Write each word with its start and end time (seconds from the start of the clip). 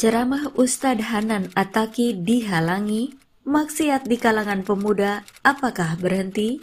Ceramah 0.00 0.56
Ustadz 0.56 1.12
Hanan 1.12 1.52
Ataki 1.52 2.16
dihalangi, 2.16 3.20
maksiat 3.44 4.08
di 4.08 4.16
kalangan 4.16 4.64
pemuda 4.64 5.28
apakah 5.44 6.00
berhenti? 6.00 6.56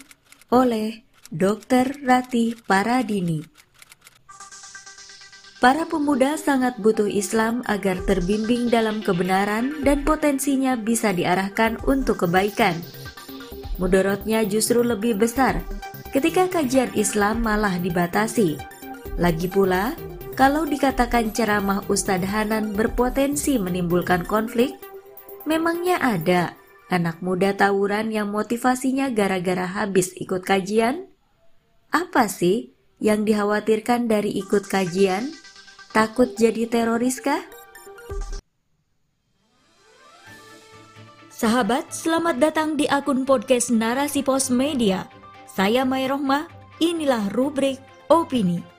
Oleh 0.50 1.06
Dr. 1.30 2.02
Rati 2.02 2.58
Paradini. 2.58 3.46
Para 5.62 5.86
pemuda 5.86 6.34
sangat 6.42 6.82
butuh 6.82 7.06
Islam 7.06 7.62
agar 7.70 8.02
terbimbing 8.10 8.74
dalam 8.74 9.06
kebenaran 9.06 9.86
dan 9.86 10.02
potensinya 10.02 10.74
bisa 10.74 11.14
diarahkan 11.14 11.78
untuk 11.86 12.26
kebaikan. 12.26 12.74
Mudorotnya 13.78 14.50
justru 14.50 14.82
lebih 14.82 15.14
besar 15.14 15.62
ketika 16.10 16.50
kajian 16.50 16.90
Islam 16.98 17.46
malah 17.46 17.78
dibatasi. 17.78 18.58
Lagi 19.22 19.46
pula, 19.46 19.94
kalau 20.38 20.70
dikatakan 20.70 21.34
ceramah 21.34 21.82
Ustadz 21.90 22.30
Hanan 22.30 22.78
berpotensi 22.78 23.58
menimbulkan 23.58 24.22
konflik, 24.22 24.78
memangnya 25.50 25.98
ada 25.98 26.54
anak 26.94 27.26
muda 27.26 27.58
tawuran 27.58 28.14
yang 28.14 28.30
motivasinya 28.30 29.10
gara-gara 29.10 29.66
habis 29.66 30.14
ikut 30.14 30.46
kajian? 30.46 31.10
Apa 31.90 32.30
sih 32.30 32.78
yang 33.02 33.26
dikhawatirkan 33.26 34.06
dari 34.06 34.38
ikut 34.38 34.70
kajian? 34.70 35.34
Takut 35.90 36.38
jadi 36.38 36.70
teroris 36.70 37.18
kah? 37.18 37.42
Sahabat, 41.34 41.90
selamat 41.90 42.38
datang 42.38 42.78
di 42.78 42.86
akun 42.86 43.26
podcast 43.26 43.74
Narasi 43.74 44.22
Pos 44.22 44.54
Media. 44.54 45.10
Saya 45.50 45.82
Mai 45.82 46.06
inilah 46.78 47.34
rubrik 47.34 47.82
Opini. 48.10 48.77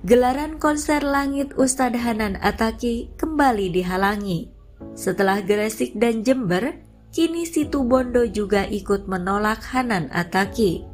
Gelaran 0.00 0.56
konser 0.56 1.04
Langit 1.04 1.52
Ustadz 1.60 2.00
Hanan 2.00 2.40
Ataki 2.40 3.12
kembali 3.20 3.68
dihalangi. 3.68 4.48
Setelah 4.96 5.44
Gresik 5.44 5.92
dan 5.92 6.24
Jember, 6.24 6.72
kini 7.12 7.44
Situ 7.44 7.84
Bondo 7.84 8.24
juga 8.24 8.64
ikut 8.64 9.04
menolak 9.04 9.60
Hanan 9.60 10.08
Ataki. 10.08 10.88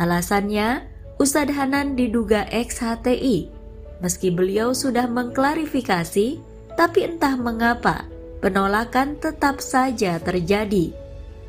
Alasannya, 0.00 0.88
Ustadz 1.20 1.52
Hanan 1.52 1.92
diduga 1.92 2.48
ex-HTI. 2.48 3.52
Meski 4.00 4.32
beliau 4.32 4.72
sudah 4.72 5.04
mengklarifikasi, 5.04 6.40
tapi 6.72 7.04
entah 7.04 7.36
mengapa 7.36 8.08
penolakan 8.40 9.20
tetap 9.20 9.60
saja 9.60 10.16
terjadi. 10.24 10.96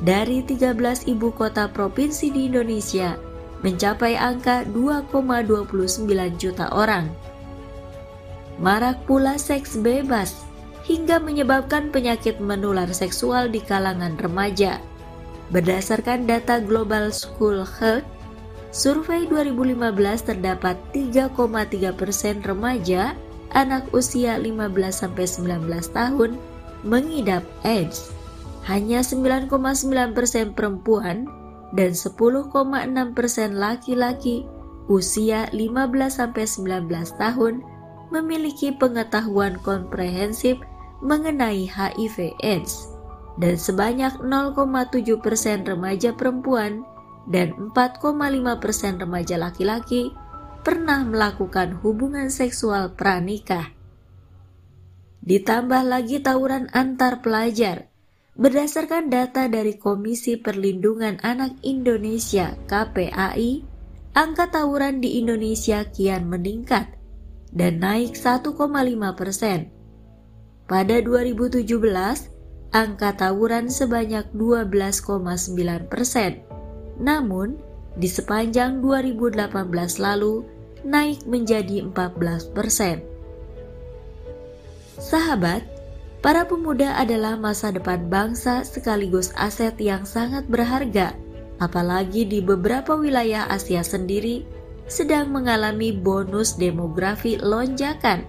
dari 0.02 0.42
13 0.42 1.06
ibu 1.10 1.30
kota 1.30 1.70
provinsi 1.70 2.34
di 2.34 2.50
Indonesia 2.50 3.27
mencapai 3.62 4.14
angka 4.14 4.62
2,29 4.70 6.06
juta 6.38 6.70
orang. 6.70 7.10
Marak 8.58 9.06
pula 9.06 9.38
seks 9.38 9.78
bebas 9.78 10.46
hingga 10.86 11.20
menyebabkan 11.22 11.94
penyakit 11.94 12.42
menular 12.42 12.90
seksual 12.90 13.46
di 13.50 13.62
kalangan 13.62 14.18
remaja. 14.18 14.82
Berdasarkan 15.54 16.28
data 16.28 16.60
Global 16.60 17.14
School 17.14 17.64
Health, 17.64 18.04
survei 18.74 19.24
2015 19.30 20.28
terdapat 20.34 20.76
3,3 20.92 21.94
persen 21.94 22.42
remaja 22.44 23.16
anak 23.56 23.88
usia 23.96 24.36
15-19 24.36 25.64
tahun 25.92 26.36
mengidap 26.84 27.44
AIDS. 27.64 28.12
Hanya 28.68 29.00
9,9 29.00 29.48
persen 30.12 30.52
perempuan 30.52 31.24
dan 31.76 31.92
10,6 31.92 32.48
persen 33.12 33.50
laki-laki 33.60 34.48
usia 34.88 35.52
15-19 35.52 36.88
tahun 37.20 37.54
memiliki 38.08 38.72
pengetahuan 38.72 39.60
komprehensif 39.60 40.56
mengenai 41.04 41.68
HIV 41.68 42.34
AIDS 42.40 42.88
dan 43.38 43.54
sebanyak 43.54 44.16
0,7 44.18 45.20
persen 45.20 45.62
remaja 45.62 46.10
perempuan 46.16 46.82
dan 47.28 47.52
4,5 47.70 48.08
persen 48.58 48.96
remaja 48.96 49.36
laki-laki 49.36 50.10
pernah 50.64 51.04
melakukan 51.04 51.78
hubungan 51.84 52.32
seksual 52.32 52.96
pranikah. 52.96 53.70
Ditambah 55.22 55.84
lagi 55.84 56.24
tawuran 56.24 56.72
antar 56.72 57.20
pelajar 57.20 57.92
Berdasarkan 58.38 59.10
data 59.10 59.50
dari 59.50 59.74
Komisi 59.74 60.38
Perlindungan 60.38 61.18
Anak 61.26 61.58
Indonesia 61.66 62.54
KPAI, 62.70 63.66
angka 64.14 64.46
tawuran 64.54 65.02
di 65.02 65.18
Indonesia 65.18 65.82
kian 65.90 66.30
meningkat 66.30 66.86
dan 67.50 67.82
naik 67.82 68.14
1,5 68.14 68.54
persen. 69.18 69.74
Pada 70.70 71.02
2017, 71.02 71.66
angka 72.70 73.10
tawuran 73.18 73.66
sebanyak 73.66 74.30
12,9 74.30 75.90
persen. 75.90 76.38
Namun, 77.02 77.58
di 77.98 78.06
sepanjang 78.06 78.78
2018 78.78 79.98
lalu 79.98 80.46
naik 80.86 81.26
menjadi 81.26 81.82
14 81.90 82.54
persen. 82.54 83.02
Sahabat, 85.02 85.77
Para 86.18 86.50
pemuda 86.50 86.98
adalah 86.98 87.38
masa 87.38 87.70
depan 87.70 88.10
bangsa 88.10 88.66
sekaligus 88.66 89.30
aset 89.38 89.78
yang 89.78 90.02
sangat 90.02 90.42
berharga, 90.50 91.14
apalagi 91.62 92.26
di 92.26 92.42
beberapa 92.42 92.98
wilayah 92.98 93.46
Asia 93.46 93.86
sendiri 93.86 94.42
sedang 94.90 95.30
mengalami 95.30 95.94
bonus 95.94 96.58
demografi 96.58 97.38
lonjakan, 97.38 98.26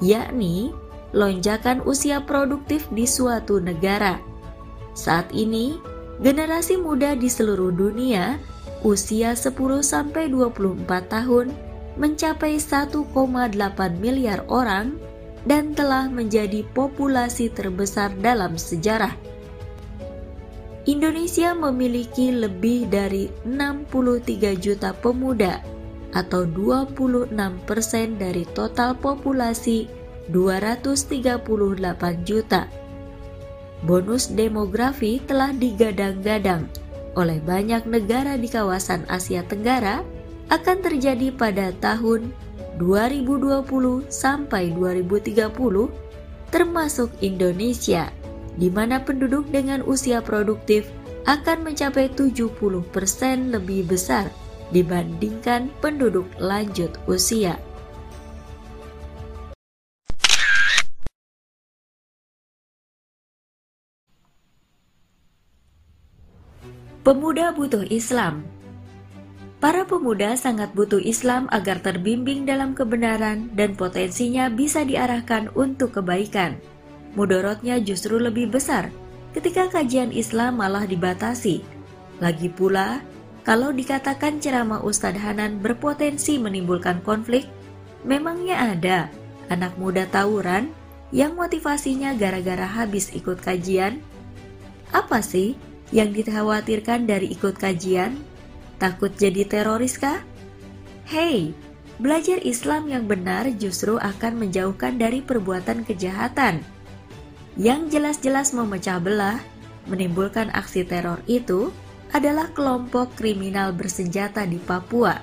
yakni 0.00 0.72
lonjakan 1.12 1.84
usia 1.84 2.24
produktif 2.24 2.88
di 2.96 3.04
suatu 3.04 3.60
negara. 3.60 4.16
Saat 4.96 5.28
ini, 5.36 5.76
generasi 6.24 6.80
muda 6.80 7.12
di 7.12 7.28
seluruh 7.28 7.76
dunia 7.76 8.40
usia 8.86 9.36
10-24 9.36 10.32
tahun 10.86 11.46
mencapai 11.98 12.56
1,8 12.56 13.04
miliar 13.98 14.46
orang 14.46 15.07
dan 15.44 15.76
telah 15.76 16.10
menjadi 16.10 16.64
populasi 16.74 17.52
terbesar 17.52 18.14
dalam 18.18 18.58
sejarah. 18.58 19.14
Indonesia 20.88 21.52
memiliki 21.52 22.32
lebih 22.32 22.88
dari 22.88 23.28
63 23.44 24.56
juta 24.56 24.96
pemuda 24.96 25.60
atau 26.16 26.48
26 26.48 27.28
persen 27.68 28.16
dari 28.16 28.48
total 28.56 28.96
populasi 28.96 29.84
238 30.32 31.44
juta. 32.24 32.64
bonus 33.78 34.26
demografi 34.34 35.22
telah 35.22 35.54
digadang-gadang 35.54 36.66
oleh 37.14 37.38
banyak 37.42 37.86
negara 37.86 38.34
di 38.34 38.50
kawasan 38.50 39.06
Asia 39.06 39.46
Tenggara 39.46 40.02
akan 40.50 40.78
terjadi 40.82 41.30
pada 41.30 41.70
tahun 41.78 42.34
2020 42.78 44.06
sampai 44.08 44.70
2030 44.72 45.50
termasuk 46.48 47.12
Indonesia 47.20 48.08
di 48.58 48.72
mana 48.72 49.02
penduduk 49.02 49.50
dengan 49.52 49.84
usia 49.84 50.22
produktif 50.22 50.88
akan 51.28 51.68
mencapai 51.68 52.08
70% 52.16 53.52
lebih 53.52 53.84
besar 53.84 54.32
dibandingkan 54.72 55.68
penduduk 55.84 56.24
lanjut 56.40 56.94
usia. 57.04 57.60
Pemuda 67.08 67.56
butuh 67.56 67.88
Islam. 67.88 68.57
Para 69.58 69.82
pemuda 69.82 70.38
sangat 70.38 70.70
butuh 70.70 71.02
Islam 71.02 71.50
agar 71.50 71.82
terbimbing 71.82 72.46
dalam 72.46 72.78
kebenaran 72.78 73.50
dan 73.58 73.74
potensinya 73.74 74.46
bisa 74.46 74.86
diarahkan 74.86 75.50
untuk 75.58 75.98
kebaikan. 75.98 76.62
Mudorotnya 77.18 77.82
justru 77.82 78.22
lebih 78.22 78.54
besar 78.54 78.86
ketika 79.34 79.66
kajian 79.66 80.14
Islam 80.14 80.62
malah 80.62 80.86
dibatasi. 80.86 81.66
Lagi 82.22 82.46
pula, 82.54 83.02
kalau 83.42 83.74
dikatakan 83.74 84.38
ceramah 84.38 84.78
Ustadz 84.86 85.18
Hanan 85.18 85.58
berpotensi 85.58 86.38
menimbulkan 86.38 87.02
konflik, 87.02 87.50
memangnya 88.06 88.78
ada 88.78 89.10
anak 89.50 89.74
muda 89.74 90.06
tawuran 90.06 90.70
yang 91.10 91.34
motivasinya 91.34 92.14
gara-gara 92.14 92.62
habis 92.62 93.10
ikut 93.10 93.42
kajian? 93.42 93.98
Apa 94.94 95.18
sih 95.18 95.58
yang 95.90 96.14
dikhawatirkan 96.14 97.10
dari 97.10 97.34
ikut 97.34 97.58
kajian? 97.58 98.37
Takut 98.78 99.10
jadi 99.10 99.42
teroris 99.42 99.98
kah? 99.98 100.22
Hei, 101.10 101.50
belajar 101.98 102.38
Islam 102.46 102.86
yang 102.86 103.10
benar 103.10 103.50
justru 103.58 103.98
akan 103.98 104.46
menjauhkan 104.46 105.02
dari 105.02 105.18
perbuatan 105.18 105.82
kejahatan. 105.82 106.62
Yang 107.58 107.98
jelas-jelas 107.98 108.54
memecah 108.54 109.02
belah, 109.02 109.42
menimbulkan 109.90 110.54
aksi 110.54 110.86
teror 110.86 111.18
itu 111.26 111.74
adalah 112.14 112.54
kelompok 112.54 113.18
kriminal 113.18 113.74
bersenjata 113.74 114.46
di 114.46 114.62
Papua. 114.62 115.18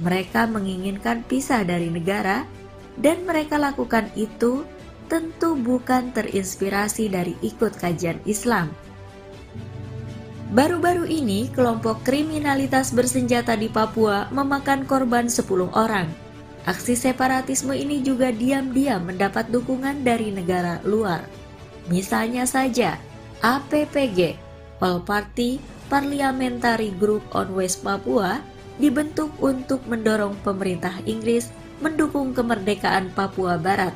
Mereka 0.00 0.48
menginginkan 0.48 1.20
pisah 1.20 1.68
dari 1.68 1.92
negara, 1.92 2.48
dan 2.96 3.28
mereka 3.28 3.60
lakukan 3.60 4.08
itu 4.16 4.64
tentu 5.12 5.52
bukan 5.52 6.16
terinspirasi 6.16 7.12
dari 7.12 7.36
ikut 7.44 7.76
kajian 7.76 8.18
Islam 8.24 8.72
Baru-baru 10.46 11.10
ini, 11.10 11.50
kelompok 11.50 12.06
kriminalitas 12.06 12.94
bersenjata 12.94 13.58
di 13.58 13.66
Papua 13.66 14.30
memakan 14.30 14.86
korban 14.86 15.26
10 15.26 15.74
orang. 15.74 16.06
Aksi 16.70 16.94
separatisme 16.94 17.74
ini 17.74 17.98
juga 17.98 18.30
diam-diam 18.30 19.02
mendapat 19.02 19.50
dukungan 19.50 20.06
dari 20.06 20.30
negara 20.30 20.78
luar. 20.86 21.26
Misalnya 21.90 22.46
saja, 22.46 22.94
APPG, 23.42 24.38
All 24.78 25.02
Party 25.02 25.58
Parliamentary 25.90 26.94
Group 26.94 27.26
on 27.34 27.50
West 27.50 27.82
Papua, 27.82 28.38
dibentuk 28.78 29.34
untuk 29.42 29.82
mendorong 29.90 30.38
pemerintah 30.46 30.94
Inggris 31.10 31.50
mendukung 31.82 32.30
kemerdekaan 32.30 33.10
Papua 33.18 33.58
Barat. 33.58 33.94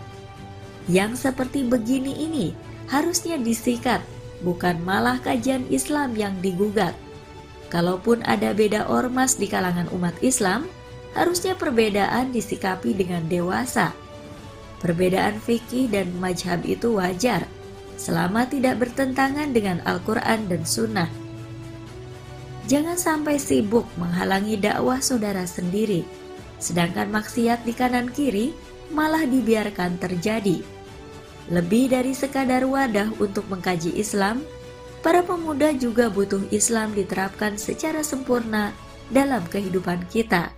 Yang 0.91 1.31
seperti 1.31 1.63
begini 1.63 2.27
ini 2.27 2.47
harusnya 2.91 3.39
disikat 3.39 4.03
bukan 4.41 4.81
malah 4.83 5.21
kajian 5.21 5.65
Islam 5.69 6.17
yang 6.17 6.37
digugat. 6.41 6.97
Kalaupun 7.71 8.27
ada 8.27 8.51
beda 8.51 8.91
ormas 8.91 9.39
di 9.39 9.47
kalangan 9.47 9.87
umat 9.95 10.19
Islam, 10.21 10.67
harusnya 11.15 11.55
perbedaan 11.55 12.35
disikapi 12.35 12.99
dengan 12.99 13.23
dewasa. 13.31 13.95
Perbedaan 14.83 15.39
fikih 15.39 15.93
dan 15.93 16.11
majhab 16.19 16.65
itu 16.67 16.99
wajar, 16.99 17.47
selama 18.01 18.49
tidak 18.49 18.81
bertentangan 18.81 19.53
dengan 19.53 19.79
Al-Quran 19.85 20.49
dan 20.49 20.65
Sunnah. 20.65 21.11
Jangan 22.67 22.97
sampai 22.97 23.37
sibuk 23.37 23.85
menghalangi 24.01 24.57
dakwah 24.57 25.03
saudara 25.03 25.45
sendiri, 25.45 26.07
sedangkan 26.57 27.13
maksiat 27.13 27.67
di 27.67 27.75
kanan 27.77 28.09
kiri 28.09 28.55
malah 28.91 29.27
dibiarkan 29.27 29.99
terjadi. 30.01 30.80
Lebih 31.49 31.95
dari 31.95 32.13
sekadar 32.13 32.69
wadah 32.69 33.09
untuk 33.17 33.49
mengkaji 33.49 33.97
Islam, 33.97 34.45
para 35.01 35.25
pemuda 35.25 35.73
juga 35.73 36.13
butuh 36.13 36.45
Islam 36.53 36.93
diterapkan 36.93 37.57
secara 37.57 38.05
sempurna 38.05 38.77
dalam 39.09 39.43
kehidupan 39.49 40.05
kita. 40.13 40.53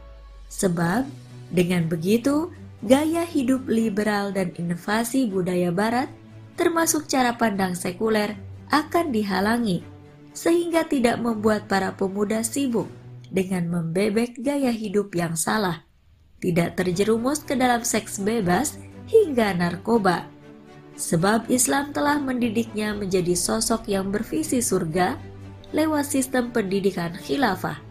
Sebab, 0.51 1.07
dengan 1.55 1.87
begitu, 1.87 2.51
gaya 2.83 3.23
hidup 3.23 3.71
liberal 3.71 4.35
dan 4.35 4.51
inovasi 4.59 5.31
budaya 5.31 5.71
barat, 5.71 6.11
termasuk 6.59 7.07
cara 7.09 7.39
pandang 7.39 7.73
sekuler, 7.73 8.37
akan 8.69 9.13
dihalangi, 9.15 9.85
sehingga 10.33 10.85
tidak 10.89 11.21
membuat 11.21 11.69
para 11.69 11.93
pemuda 11.97 12.41
sibuk 12.45 12.89
dengan 13.33 13.69
membebek 13.69 14.37
gaya 14.41 14.73
hidup 14.73 15.13
yang 15.17 15.37
salah, 15.37 15.85
tidak 16.41 16.77
terjerumus 16.77 17.41
ke 17.45 17.57
dalam 17.57 17.81
seks 17.81 18.21
bebas 18.21 18.77
hingga 19.09 19.57
narkoba 19.57 20.32
sebab 21.03 21.51
Islam 21.51 21.91
telah 21.91 22.23
mendidiknya 22.23 22.95
menjadi 22.95 23.35
sosok 23.35 23.91
yang 23.91 24.15
bervisi 24.15 24.63
surga 24.63 25.19
lewat 25.75 26.07
sistem 26.07 26.55
pendidikan 26.55 27.11
khilafah 27.19 27.83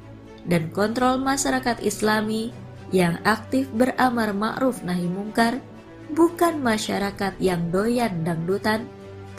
dan 0.48 0.72
kontrol 0.72 1.20
masyarakat 1.20 1.84
Islami 1.84 2.56
yang 2.96 3.20
aktif 3.28 3.68
beramar 3.76 4.32
ma'ruf 4.32 4.84
nahi 4.84 5.08
mungkar, 5.08 5.60
bukan 6.12 6.60
masyarakat 6.60 7.36
yang 7.40 7.72
doyan 7.72 8.24
dangdutan, 8.24 8.88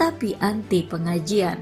tapi 0.00 0.36
anti 0.40 0.84
pengajian. 0.88 1.60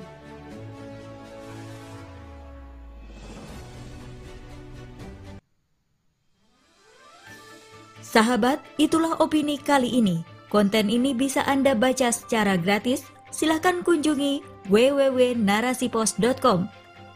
Sahabat, 8.11 8.59
itulah 8.75 9.23
opini 9.23 9.55
kali 9.55 10.03
ini. 10.03 10.30
Konten 10.51 10.91
ini 10.91 11.15
bisa 11.15 11.47
Anda 11.47 11.79
baca 11.79 12.11
secara 12.11 12.59
gratis. 12.59 13.07
Silahkan 13.31 13.87
kunjungi 13.87 14.43
www.narasipos.com. 14.67 16.67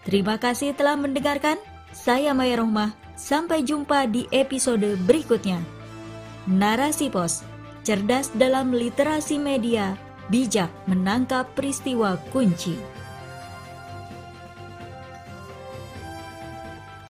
Terima 0.06 0.38
kasih 0.38 0.78
telah 0.78 0.94
mendengarkan. 0.94 1.58
Saya 1.90 2.30
Maya 2.30 2.62
Rohmah. 2.62 2.94
Sampai 3.18 3.66
jumpa 3.66 4.06
di 4.06 4.30
episode 4.30 4.94
berikutnya. 5.06 5.58
Narasi 6.46 7.10
Pos, 7.10 7.42
cerdas 7.86 8.30
dalam 8.34 8.74
literasi 8.74 9.38
media, 9.38 9.94
bijak 10.30 10.70
menangkap 10.90 11.46
peristiwa 11.54 12.18
kunci. 12.34 12.74